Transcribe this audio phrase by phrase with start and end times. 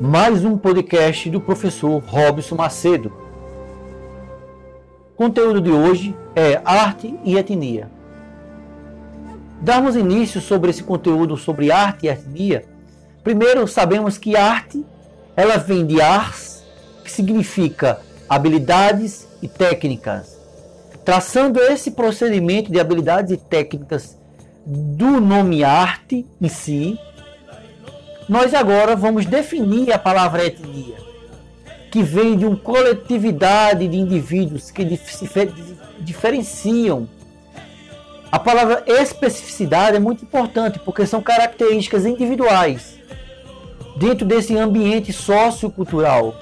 [0.00, 3.10] mais um podcast do professor Robson Macedo.
[5.14, 7.90] O conteúdo de hoje é arte e etnia.
[9.62, 12.66] Darmos início sobre esse conteúdo sobre arte e etnia.
[13.24, 14.84] Primeiro, sabemos que arte
[15.34, 16.62] ela vem de ars,
[17.02, 20.36] que significa habilidades e técnicas.
[21.06, 24.18] Traçando esse procedimento de habilidades e técnicas
[24.66, 26.98] do nome arte em si,
[28.28, 30.96] nós agora vamos definir a palavra etnia,
[31.90, 35.28] que vem de uma coletividade de indivíduos que se
[36.00, 37.08] diferenciam.
[38.30, 42.98] A palavra especificidade é muito importante porque são características individuais
[43.96, 46.34] dentro desse ambiente sociocultural,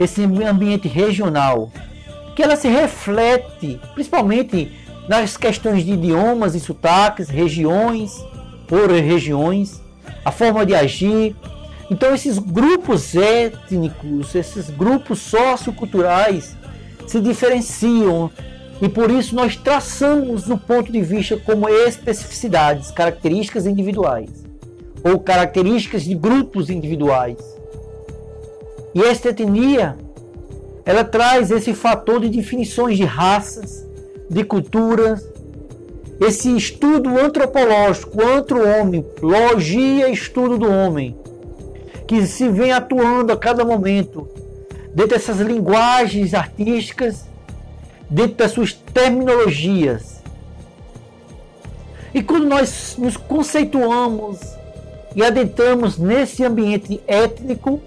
[0.00, 1.70] esse ambiente regional,
[2.34, 4.72] que ela se reflete principalmente
[5.06, 8.24] nas questões de idiomas e sotaques, regiões
[8.66, 9.80] por regiões
[10.24, 11.34] a forma de agir.
[11.90, 16.56] Então, esses grupos étnicos, esses grupos socioculturais
[17.06, 18.30] se diferenciam
[18.80, 24.44] e por isso nós traçamos no ponto de vista como especificidades, características individuais
[25.02, 27.38] ou características de grupos individuais.
[28.94, 29.96] E esta etnia,
[30.84, 33.86] ela traz esse fator de definições de raças,
[34.28, 35.24] de culturas,
[36.20, 41.16] esse estudo antropológico, antro-homem, logia estudo do homem,
[42.06, 44.26] que se vem atuando a cada momento
[44.94, 47.26] dentro dessas linguagens artísticas,
[48.08, 50.22] dentro das suas terminologias.
[52.14, 54.38] E quando nós nos conceituamos
[55.14, 57.78] e adentramos nesse ambiente étnico,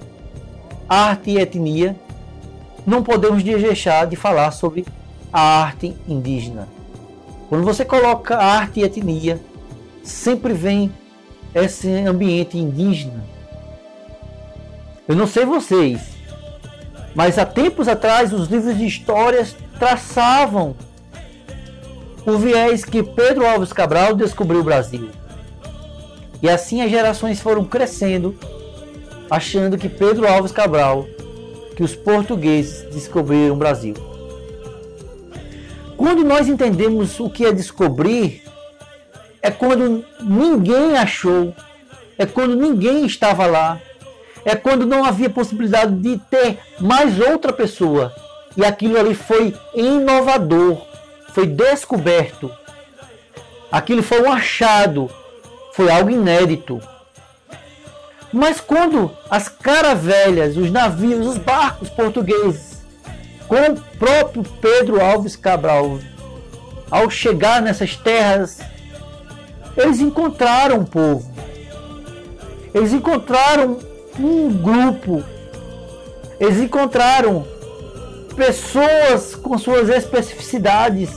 [0.88, 1.96] arte e etnia,
[2.86, 4.86] não podemos deixar de falar sobre
[5.34, 6.79] a arte indígena
[7.50, 9.42] quando você coloca arte e etnia,
[10.04, 10.92] sempre vem
[11.54, 13.26] esse ambiente indígena.
[15.08, 16.00] Eu não sei vocês,
[17.16, 20.76] mas há tempos atrás os livros de histórias traçavam
[22.24, 25.10] o viés que Pedro Alves Cabral descobriu o Brasil.
[26.44, 28.38] E assim as gerações foram crescendo,
[29.28, 31.08] achando que Pedro Alves Cabral,
[31.76, 33.96] que os portugueses descobriram o Brasil.
[36.00, 38.42] Quando nós entendemos o que é descobrir,
[39.42, 41.54] é quando ninguém achou,
[42.18, 43.82] é quando ninguém estava lá,
[44.46, 48.16] é quando não havia possibilidade de ter mais outra pessoa.
[48.56, 50.82] E aquilo ali foi inovador,
[51.34, 52.50] foi descoberto.
[53.70, 55.12] Aquilo foi um achado,
[55.74, 56.82] foi algo inédito.
[58.32, 62.79] Mas quando as caravelhas, os navios, os barcos portugueses
[63.50, 66.00] com o próprio Pedro Alves Cabral,
[66.90, 68.60] ao chegar nessas terras,
[69.76, 71.28] eles encontraram um povo.
[72.74, 73.80] Eles encontraram
[74.20, 75.24] um grupo.
[76.40, 77.46] Eles encontraram
[78.36, 81.10] pessoas com suas especificidades,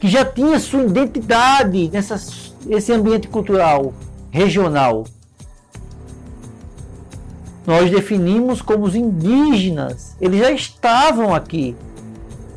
[0.00, 1.88] que já tinha sua identidade
[2.66, 3.94] nesse ambiente cultural
[4.32, 5.04] regional
[7.66, 10.16] nós definimos como os indígenas.
[10.20, 11.76] Eles já estavam aqui,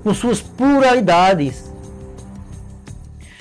[0.04, 1.72] com suas pluralidades.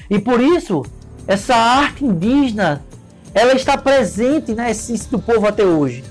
[0.09, 0.85] E por isso,
[1.27, 2.85] essa arte indígena,
[3.33, 6.05] ela está presente na essência do povo até hoje.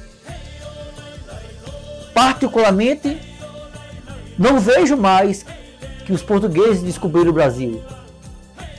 [2.13, 3.17] Particularmente,
[4.37, 5.45] não vejo mais
[6.05, 7.81] que os portugueses descobriram o Brasil.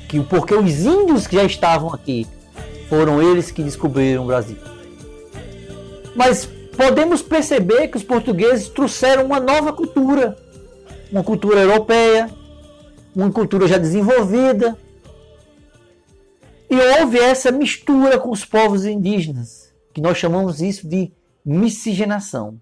[0.09, 2.27] Que porque os índios que já estavam aqui
[2.89, 4.59] foram eles que descobriram o Brasil.
[6.15, 10.37] Mas podemos perceber que os portugueses trouxeram uma nova cultura,
[11.11, 12.31] uma cultura europeia,
[13.15, 14.77] uma cultura já desenvolvida.
[16.69, 21.13] E houve essa mistura com os povos indígenas, que nós chamamos isso de
[21.45, 22.59] miscigenação.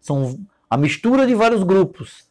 [0.00, 0.38] São
[0.68, 2.24] a mistura de vários grupos,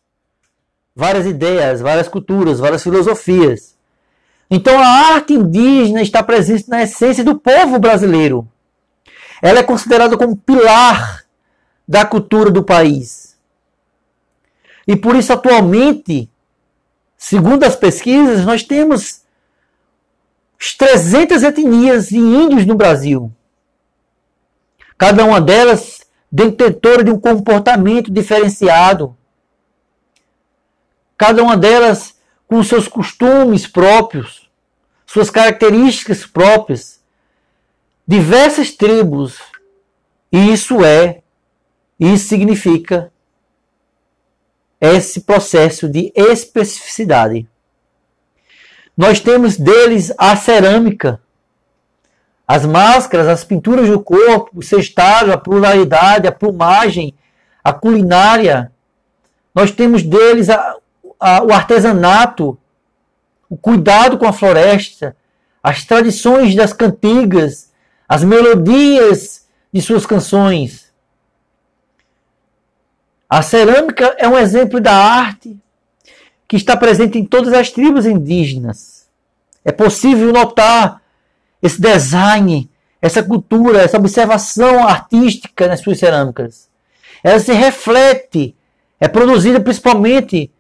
[0.96, 3.78] várias ideias, várias culturas, várias filosofias.
[4.50, 8.48] Então a arte indígena está presente na essência do povo brasileiro.
[9.42, 11.24] Ela é considerada como pilar
[11.88, 13.38] da cultura do país.
[14.88, 16.30] E por isso, atualmente,
[17.18, 19.22] segundo as pesquisas, nós temos
[20.78, 23.32] 300 etnias de índios no Brasil.
[24.98, 26.02] Cada uma delas
[26.32, 29.16] detentora de um comportamento diferenciado.
[31.18, 32.16] Cada uma delas
[32.48, 34.50] com seus costumes próprios,
[35.06, 36.99] suas características próprias
[38.10, 39.38] diversas tribos.
[40.32, 41.22] E isso é,
[42.00, 43.12] isso significa
[44.82, 47.48] esse processo de especificidade.
[48.98, 51.22] Nós temos deles a cerâmica.
[52.48, 57.14] As máscaras, as pinturas do corpo, o cestário, a pluralidade, a plumagem,
[57.64, 58.72] a culinária.
[59.54, 60.78] Nós temos deles a,
[61.20, 62.58] a, o artesanato,
[63.48, 65.16] o cuidado com a floresta,
[65.62, 67.69] as tradições das cantigas,
[68.10, 70.92] as melodias de suas canções.
[73.30, 75.56] A cerâmica é um exemplo da arte
[76.48, 79.08] que está presente em todas as tribos indígenas.
[79.64, 81.00] É possível notar
[81.62, 82.68] esse design,
[83.00, 86.68] essa cultura, essa observação artística nas suas cerâmicas.
[87.24, 88.56] Ela se reflete,
[89.00, 90.52] é produzida principalmente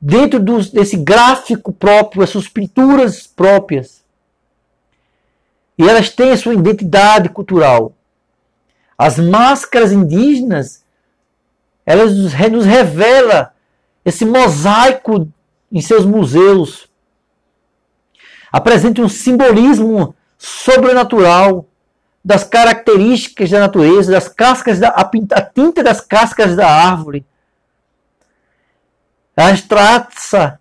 [0.00, 4.02] dentro do, desse gráfico próprio, as suas pinturas próprias.
[5.80, 7.94] E elas têm a sua identidade cultural.
[8.98, 10.84] As máscaras indígenas,
[11.86, 13.54] elas nos revela
[14.04, 15.26] esse mosaico
[15.72, 16.86] em seus museus.
[18.52, 21.66] Apresenta um simbolismo sobrenatural
[22.22, 27.24] das características da natureza, das cascas da a, a tinta das cascas da árvore.
[29.34, 30.60] Elas traça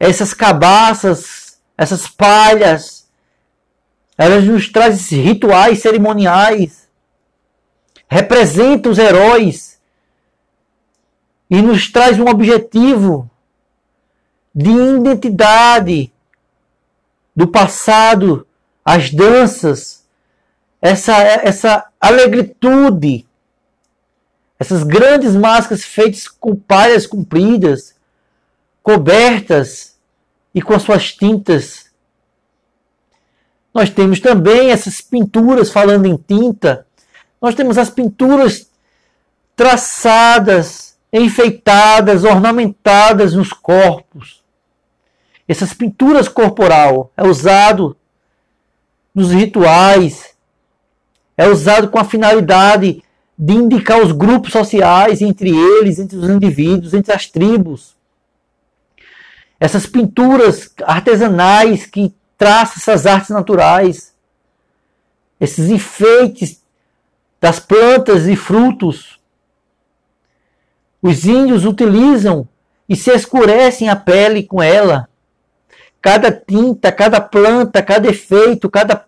[0.00, 2.97] essas cabaças, essas palhas,
[4.18, 6.88] elas nos trazem rituais cerimoniais,
[8.08, 9.80] representam os heróis
[11.48, 13.30] e nos traz um objetivo
[14.52, 16.12] de identidade
[17.34, 18.44] do passado,
[18.84, 20.04] as danças,
[20.82, 23.24] essa, essa alegritude,
[24.58, 27.94] essas grandes máscaras feitas com palhas compridas,
[28.82, 29.96] cobertas
[30.52, 31.87] e com suas tintas
[33.74, 36.86] nós temos também essas pinturas, falando em tinta,
[37.40, 38.68] nós temos as pinturas
[39.54, 44.42] traçadas, enfeitadas, ornamentadas nos corpos.
[45.46, 47.96] Essas pinturas corporal é usado
[49.14, 50.30] nos rituais,
[51.36, 53.02] é usado com a finalidade
[53.38, 57.96] de indicar os grupos sociais entre eles, entre os indivíduos, entre as tribos.
[59.60, 64.14] Essas pinturas artesanais que traça essas artes naturais,
[65.40, 66.62] esses enfeites
[67.40, 69.18] das plantas e frutos.
[71.02, 72.48] Os índios utilizam
[72.88, 75.08] e se escurecem a pele com ela.
[76.00, 79.04] Cada tinta, cada planta, cada efeito, cada,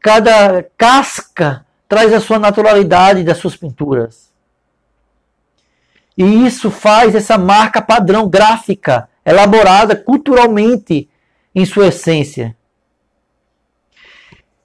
[0.00, 4.32] cada casca traz a sua naturalidade das suas pinturas.
[6.16, 11.08] E isso faz essa marca padrão gráfica, elaborada culturalmente
[11.54, 12.56] em sua essência.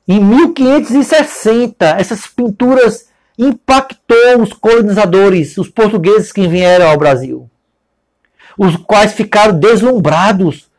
[0.08, 7.50] Em 1560, essas pinturas impactou os colonizadores, os portugueses que vieram ao Brasil,
[8.58, 10.70] os quais ficaram deslumbrados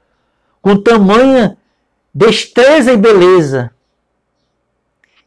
[0.61, 1.57] com tamanha
[2.13, 3.71] destreza e beleza.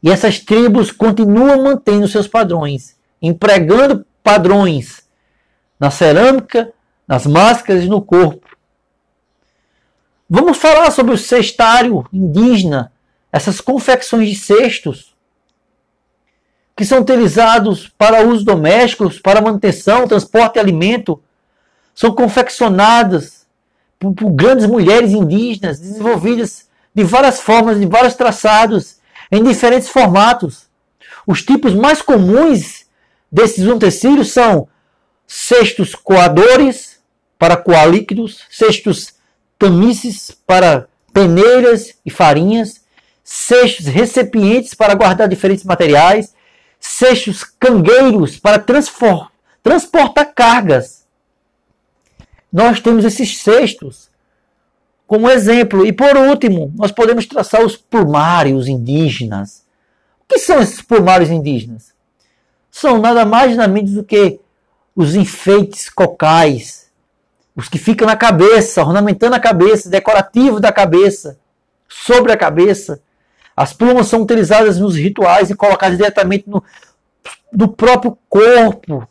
[0.02, 5.02] E essas tribos continuam mantendo seus padrões, empregando padrões
[5.80, 6.74] na cerâmica,
[7.08, 8.46] nas máscaras e no corpo.
[10.30, 12.92] Vamos falar sobre o cestário indígena,
[13.32, 15.14] essas confecções de cestos
[16.76, 21.22] que são utilizados para uso domésticos, para manutenção, transporte e alimento,
[21.94, 23.46] são confeccionadas
[24.00, 28.98] por, por grandes mulheres indígenas, desenvolvidas de várias formas, de vários traçados,
[29.32, 30.68] em diferentes formatos.
[31.28, 32.86] Os tipos mais comuns
[33.32, 34.68] desses utensílios são
[35.28, 37.00] cestos coadores
[37.38, 39.13] para coar líquidos, cestos
[39.64, 42.82] tamices para peneiras e farinhas,
[43.24, 46.36] cestos recipientes para guardar diferentes materiais,
[46.78, 51.06] cestos cangueiros para transportar cargas.
[52.52, 54.10] Nós temos esses cestos
[55.08, 55.86] como exemplo.
[55.86, 59.64] E por último, nós podemos traçar os plumários indígenas.
[60.24, 61.94] O que são esses plumários indígenas?
[62.70, 64.42] São nada mais nada menos do que
[64.94, 66.92] os enfeites cocais
[67.56, 71.38] os que ficam na cabeça, ornamentando a cabeça, decorativo da cabeça,
[71.88, 73.02] sobre a cabeça.
[73.56, 76.64] As plumas são utilizadas nos rituais e colocadas diretamente no,
[77.52, 79.08] no próprio corpo.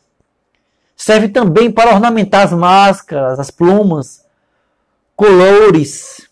[0.97, 4.25] Serve também para ornamentar as máscaras, as plumas,
[5.15, 6.29] colores,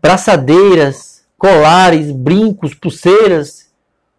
[0.00, 3.70] braçadeiras, colares, brincos, pulseiras,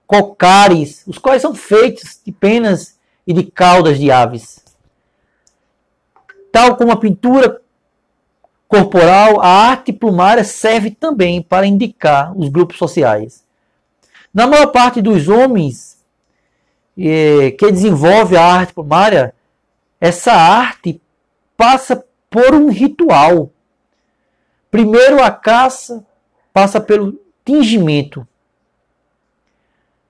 [0.05, 4.62] cocares, os quais são feitos de penas e de caudas de aves.
[6.53, 7.59] Tal como a pintura
[8.67, 13.43] corporal, a arte plumária serve também para indicar os grupos sociais.
[14.31, 15.97] Na maior parte dos homens
[16.95, 19.33] eh, que desenvolve a arte plumária,
[19.99, 21.01] essa arte
[21.57, 23.49] passa por um ritual.
[24.69, 26.05] Primeiro a caça
[26.53, 28.27] passa pelo, tingimento.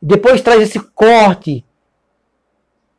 [0.02, 1.66] Depois traz esse corte,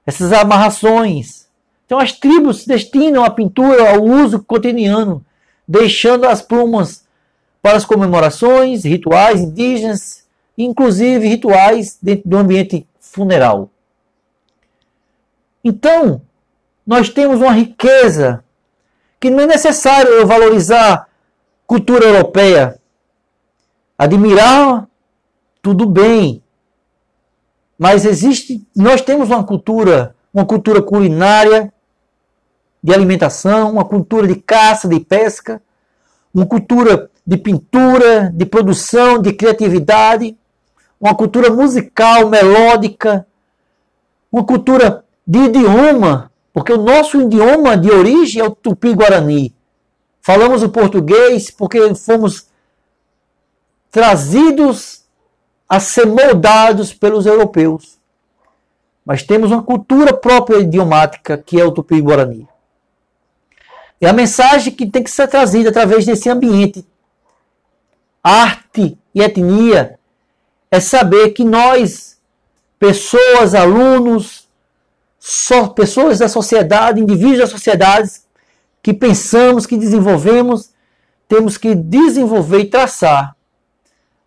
[0.07, 1.44] essas amarrações.
[1.87, 5.25] Então as tribos se destinam a pintura ao uso cotidiano,
[5.67, 7.05] deixando as plumas
[7.63, 10.25] para as comemorações, rituais indígenas,
[10.57, 13.71] inclusive rituais dentro do ambiente funeral.
[15.63, 16.21] Então,
[16.87, 18.45] nós temos uma riqueza
[19.19, 21.09] que não é necessário eu valorizar
[21.67, 22.79] cultura europeia.
[23.97, 24.87] Admirar,
[25.63, 26.43] tudo bem.
[27.79, 31.73] Mas existe, nós temos uma cultura, uma cultura culinária,
[32.85, 35.63] de alimentação, uma cultura de caça, de pesca,
[36.35, 40.37] uma cultura de pintura, de produção, de criatividade,
[41.01, 43.27] uma cultura musical, melódica,
[44.31, 49.55] uma cultura de idioma, porque o nosso idioma de origem é o tupi-guarani.
[50.21, 52.49] Falamos o português porque fomos
[53.91, 55.05] trazidos
[55.67, 57.99] a ser moldados pelos europeus.
[59.07, 62.47] Mas temos uma cultura própria idiomática que é o tupi-guarani.
[64.05, 66.87] É a mensagem que tem que ser trazida através desse ambiente.
[68.23, 69.99] Arte e etnia
[70.71, 72.19] é saber que nós,
[72.79, 74.47] pessoas, alunos,
[75.19, 78.11] só pessoas da sociedade, indivíduos da sociedade,
[78.83, 80.75] que pensamos, que desenvolvemos,
[81.27, 83.35] temos que desenvolver e traçar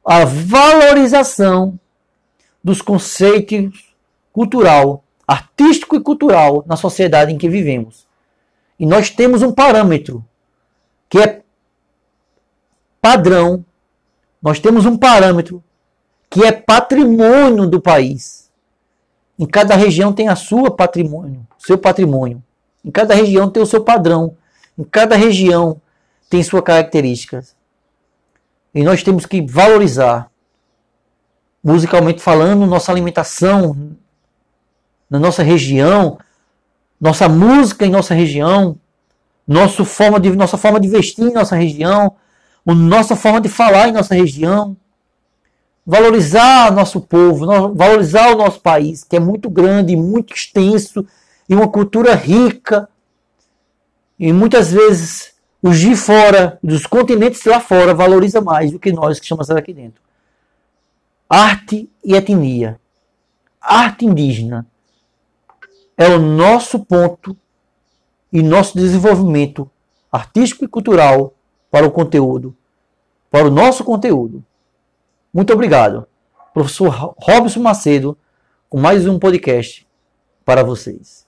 [0.03, 1.79] a valorização
[2.63, 3.93] dos conceitos
[4.34, 8.07] cultural, artístico e cultural na sociedade em que vivemos.
[8.79, 10.24] E nós temos um parâmetro
[11.10, 11.41] que é
[13.01, 13.65] padrão.
[14.41, 15.63] Nós temos um parâmetro
[16.29, 18.51] que é patrimônio do país.
[19.39, 22.43] Em cada região tem a sua patrimônio, seu patrimônio.
[22.84, 24.36] Em cada região tem o seu padrão.
[24.77, 25.81] Em cada região
[26.29, 27.55] tem suas características.
[28.74, 30.29] E nós temos que valorizar,
[31.63, 33.96] musicalmente falando, nossa alimentação
[35.10, 36.19] na nossa região,
[37.00, 38.77] nossa música em nossa região,
[39.48, 42.16] nossa forma de, nossa forma de vestir em nossa região,
[42.66, 44.75] nossa forma de falar em nossa região.
[45.86, 51.06] Valorizar nosso povo, valorizar o nosso país, que é muito grande, muito extenso
[51.48, 52.89] e uma cultura rica.
[54.20, 59.18] E muitas vezes os de fora, dos continentes lá fora, valoriza mais do que nós
[59.18, 60.01] que estamos aqui dentro.
[61.30, 62.77] Arte e etnia.
[63.62, 64.66] Arte indígena
[65.98, 67.36] é o nosso ponto
[68.32, 69.70] e nosso desenvolvimento
[70.12, 71.34] artístico e cultural
[71.72, 72.56] para o conteúdo,
[73.32, 74.44] para o nosso conteúdo.
[75.34, 76.08] Muito obrigado.
[76.54, 78.18] Professor Robson Macedo,
[78.70, 79.88] com mais um podcast
[80.46, 81.26] para vocês.